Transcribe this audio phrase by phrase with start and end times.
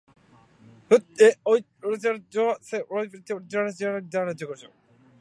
[0.89, 4.71] wd っへおい fhwfhfrG 除 j わせ jg おウィ qg じょ wrg じ thl ら jglqg